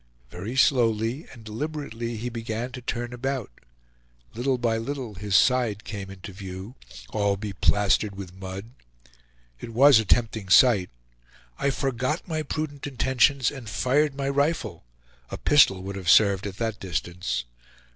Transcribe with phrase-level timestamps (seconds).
[0.31, 3.51] Very slowly and deliberately he began to turn about;
[4.33, 6.73] little by little his side came into view,
[7.11, 8.71] all be plastered with mud.
[9.59, 10.89] It was a tempting sight.
[11.59, 14.83] I forgot my prudent intentions, and fired my rifle;
[15.29, 17.43] a pistol would have served at that distance.